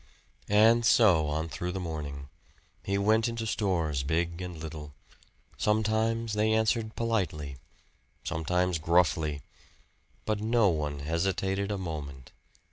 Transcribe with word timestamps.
And 0.49 0.83
so 0.83 1.27
on 1.27 1.47
through 1.47 1.73
the 1.73 1.79
morning. 1.79 2.27
He 2.83 2.97
went 2.97 3.27
into 3.27 3.45
stores, 3.45 4.01
big 4.01 4.41
and 4.41 4.57
little. 4.57 4.95
Sometimes 5.57 6.33
they 6.33 6.53
answered 6.53 6.95
politely 6.95 7.57
sometimes 8.23 8.79
gruffly; 8.79 9.43
but 10.25 10.41
no 10.41 10.69
one 10.69 11.01
hesitated 11.01 11.69
a 11.71 11.77
moment. 11.77 12.31